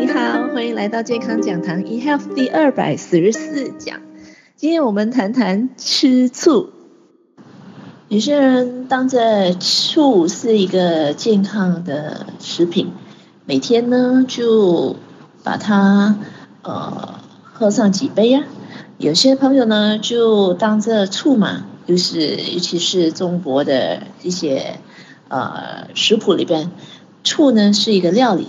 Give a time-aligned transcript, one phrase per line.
[0.00, 4.00] 你好，欢迎来到健康讲堂 eHealth 第二百四十四讲。
[4.56, 6.70] 今天我们谈谈吃醋。
[8.08, 12.92] 有些人当着醋是一个健康的食品，
[13.44, 14.96] 每天呢就
[15.44, 16.16] 把它
[16.62, 18.44] 呃喝上几杯呀、
[18.96, 24.78] 有些朋友呢就当着醋嘛，就是尤其是中国的一些
[25.28, 26.70] 呃食谱里边，
[27.22, 28.46] 醋呢是一个料理，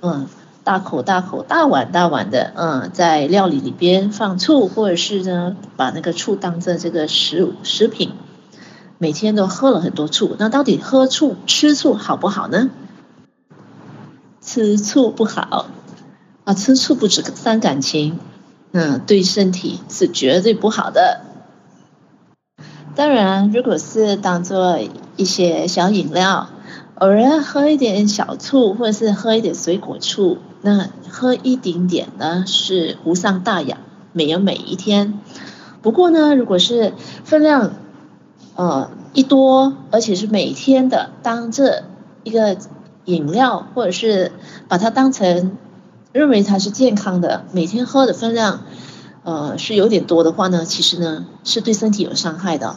[0.00, 0.28] 嗯。
[0.64, 8.12] 大口大口、大碗大碗的，嗯，在料理里边放醋，或者是呢，把那个醋当做这个食食品，
[8.98, 10.36] 每天都喝了很多醋。
[10.38, 12.70] 那到底喝醋、吃醋好不好呢？
[14.40, 15.66] 吃醋不好
[16.44, 16.54] 啊！
[16.54, 18.18] 吃醋不止伤感情，
[18.72, 21.22] 嗯，对身体是绝对不好的。
[22.94, 24.78] 当然，如果是当做
[25.16, 26.48] 一些小饮料，
[27.02, 30.38] 偶尔喝一点小醋，或者是喝一点水果醋。
[30.60, 33.78] 那喝一点点呢，是无伤大雅，
[34.12, 35.18] 没有每一天。
[35.82, 36.92] 不过呢，如果是
[37.24, 37.72] 分量，
[38.54, 41.82] 呃，一多，而且是每天的，当这
[42.22, 42.56] 一个
[43.06, 44.30] 饮料，或者是
[44.68, 45.56] 把它当成
[46.12, 48.62] 认为它是健康的，每天喝的分量，
[49.24, 52.76] 呃，是有点多的话呢，其实呢，是对身体有伤害的。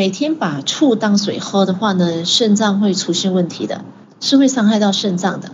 [0.00, 3.84] 每天把醋当水喝的话呢，肾脏会出现问题的，
[4.18, 5.50] 是会伤害到肾脏的。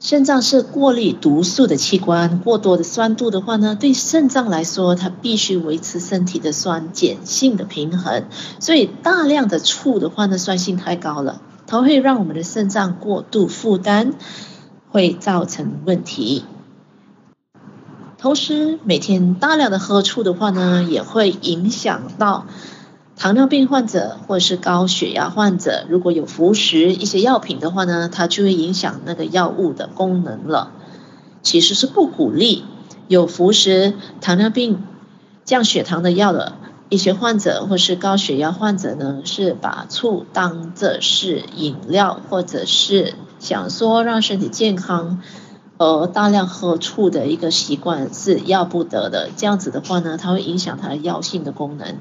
[0.00, 8.24] 肾脏是过滤毒素的器官，过多的酸度的话呢，对肾脏来说，它必须维持身体的酸碱性的平衡。
[8.58, 14.14] 所以大量的醋的话呢，酸性太高了，它会让我们的肾脏过度负担，
[14.90, 16.44] 会造成问题。
[18.26, 22.46] 同时，每天大量的喝醋的话呢，也会影响到。
[23.16, 30.72] 糖尿病患者或者是高血压患者，如果有服食一些药品的话呢，它就会影响那个药物的功能了。
[31.42, 32.64] 其实是不鼓励
[33.06, 34.82] 有服食糖尿病
[35.44, 36.54] 降血糖的药的
[36.88, 45.22] 一些患者或是高血压患者呢，是把醋当作是饮料，或者是想说让身体健康
[45.78, 49.30] 呃大量喝醋的一个习惯是要不得的。
[49.36, 51.96] 这样子的话呢，它会影响它的药性的功能。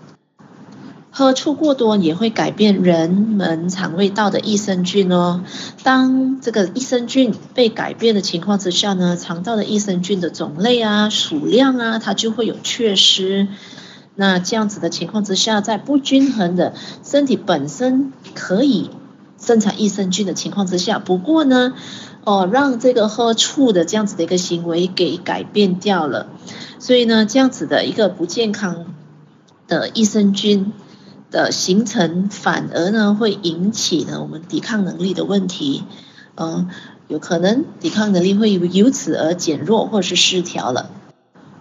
[1.18, 5.46] 喝醋过多也会改变人们肠胃道的益生菌哦。
[5.82, 13.48] 当这个益生菌被改变的情况之下呢，肠道的益生菌的种类啊、数量啊，它就会有缺失。
[14.16, 18.90] 那这样子的情况之下，在不均衡的身体本身可以
[19.40, 21.74] 生产益生菌的情况之下，不过呢，
[22.24, 26.28] 哦，让这个喝醋的这样子的一个行为给改变掉了。
[26.80, 28.94] 所以呢，这样子的一个不健康
[29.68, 30.74] 的益生菌。
[31.32, 35.84] 的形成反而呢会引起呢我们抵抗能力的问题，
[36.36, 36.70] 嗯、
[37.10, 40.92] 有可能抵抗能力会由此而减弱或者是失调了。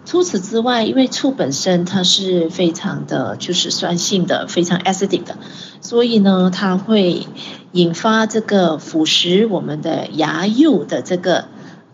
[0.05, 5.37] 除此之外，因为醋本身它是非常的就是酸性的，非常 acidic 的，
[5.81, 7.25] 所以呢它会
[7.71, 11.45] 引发这个腐蚀我们的牙釉的这个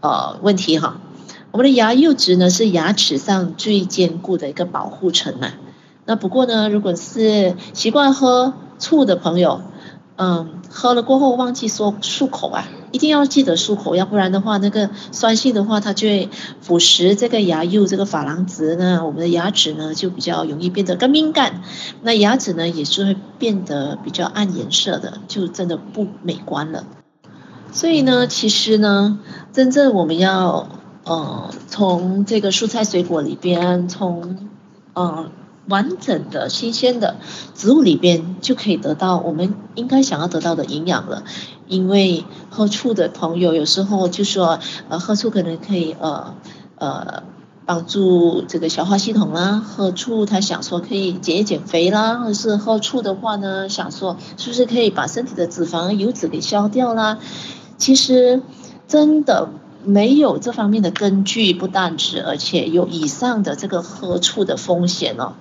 [0.02, 1.00] 呃问题哈。
[1.52, 5.48] 我们的牙釉质呢是牙齿上最坚固的一个保护层嘛。
[6.06, 9.62] 那不过呢，如果是习惯喝醋的朋友，
[10.18, 16.29] 嗯，喝了过后忘记说漱口啊，一定要记得漱口，要不然的话，那个酸性的话，它就会
[16.62, 21.62] 腐蚀这个牙釉这个珐琅质呢，我们的牙齿呢就比较容易变得更敏感，
[22.01, 26.85] 那牙齿呢也是会变得比较暗颜色的，就真的不美观了。
[27.72, 29.19] 所以呢，其实呢，
[29.53, 30.68] 真正我们要
[31.06, 34.50] 呃从这个蔬菜水果里边，从
[34.94, 35.31] 呃。
[35.68, 37.18] 完整的新鲜的
[37.53, 41.24] 植物里边就可以得到我们应该想要得到的营养了。
[41.72, 44.59] 因为喝醋的朋友有时候就说，
[44.90, 46.36] 呃，喝醋可能可以呃
[46.76, 47.24] 呃
[47.66, 49.63] 帮助这个消化系统啦。
[49.66, 57.19] 喝醋他想说可以减一减肥啦，或者是喝醋的话呢，想说是不是可以把身体的脂肪油脂给消掉啦？
[57.78, 58.42] 其实
[58.88, 59.48] 真的
[59.86, 65.34] 没有这方面的根据，不但止，而且有以上的这个喝醋的风险哦。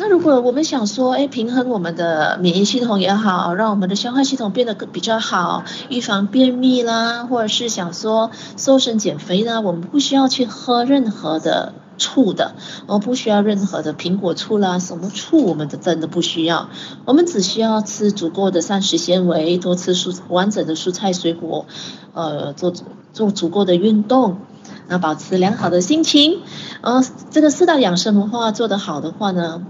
[0.00, 12.54] 那如果我们想说，哎，平衡我们的免疫系统也好，让我们的消化系统变得更比较好，预防便秘啦，或者是想说瘦身减肥呢，我们不需要去喝任何的醋的，
[12.86, 16.68] 我不需要任何的苹果醋啦，什么醋我们的真的不需要，
[17.04, 21.66] 我们只需要吃足够的膳食纤维，多吃蔬完整的蔬菜水果，
[22.14, 22.72] 呃，做
[23.12, 24.38] 做足够的运动。
[24.88, 26.40] 那保持良好的心情，
[26.80, 29.66] 呃，这个四大养生的话做得好的话呢，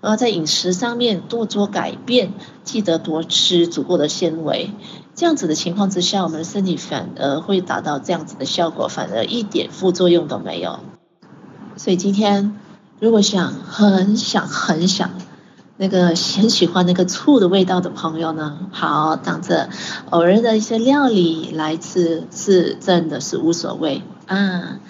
[0.00, 2.32] 呃，在饮食上面多做改变，
[2.62, 4.70] 记得多吃足够的纤维，
[5.16, 10.78] 这样子的情况之下，我们的身体反而会达到这样子的效果，反而一点副作用都没有。
[11.76, 12.56] 所以今天
[13.00, 15.10] 如果想很想很想
[15.78, 19.70] 那个很喜欢那个醋的味道的朋友呢，好，当着
[20.10, 24.02] 偶尔的一些料理来吃，是真的是无所谓。
[24.36, 24.80] 啊。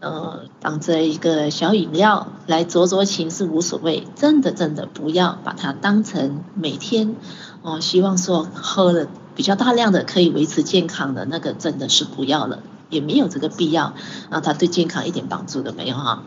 [0.00, 7.16] 呃，当着一个小饮料来酌酌情是无所谓，真的真的不要把它当成每天
[7.62, 12.60] 哦、希望说喝了比较大量的可以维持健康的那个真的是不要了，
[12.90, 13.94] 也没有这个必要，
[14.30, 16.22] 让它对健康一点帮助都没有哈。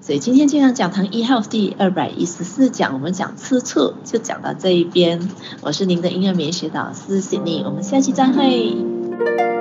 [0.00, 5.28] 所以今天健康讲堂 eHealth 第二百一十四讲，我们讲吃醋就讲到这一边，
[5.60, 9.51] 我是您的营养免学导师 Sydney，我们下期再会。